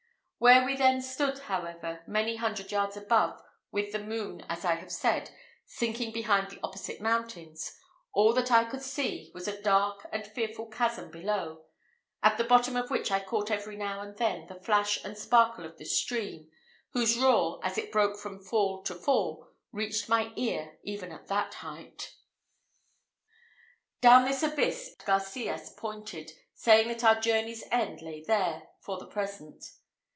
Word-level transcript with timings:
Where 0.43 0.65
we 0.65 0.75
then 0.75 1.03
stood, 1.03 1.37
however, 1.37 2.01
many 2.07 2.37
hundred 2.37 2.71
yards 2.71 2.97
above, 2.97 3.39
with 3.71 3.91
the 3.91 3.99
moon, 3.99 4.43
as 4.49 4.65
I 4.65 4.73
have 4.73 4.91
said, 4.91 5.29
sinking 5.67 6.11
behind 6.11 6.49
the 6.49 6.59
opposite 6.63 6.99
mountains, 6.99 7.77
all 8.11 8.33
that 8.33 8.49
I 8.49 8.63
could 8.65 8.81
see 8.81 9.29
was 9.35 9.47
a 9.47 9.61
dark 9.61 10.07
and 10.11 10.25
fearful 10.25 10.65
chasm 10.65 11.11
below, 11.11 11.65
at 12.23 12.39
the 12.39 12.43
bottom 12.43 12.75
of 12.75 12.89
which 12.89 13.11
I 13.11 13.19
caught 13.19 13.51
every 13.51 13.75
now 13.77 14.01
and 14.01 14.17
then 14.17 14.47
the 14.47 14.55
flash 14.59 14.97
and 15.05 15.15
sparkle 15.15 15.63
of 15.63 15.77
the 15.77 15.85
stream, 15.85 16.49
whose 16.93 17.19
roar, 17.19 17.59
as 17.61 17.77
it 17.77 17.91
broke 17.91 18.17
from 18.17 18.39
fall 18.43 18.81
to 18.85 18.95
fall, 18.95 19.47
reached 19.71 20.09
my 20.09 20.33
ear 20.37 20.79
even 20.81 21.11
at 21.11 21.27
that 21.27 21.53
height. 21.53 22.15
Down 24.01 24.25
this 24.25 24.41
abyss 24.41 24.87
it 24.87 24.89
was 24.93 24.97
that 24.97 25.05
Garcias 25.05 25.69
pointed, 25.77 26.31
saying 26.55 26.87
that 26.87 27.03
our 27.03 27.19
journey's 27.21 27.63
end 27.69 28.01
lay 28.01 28.23
there, 28.25 28.69
for 28.79 28.97
the 28.97 29.05
present. 29.05 29.63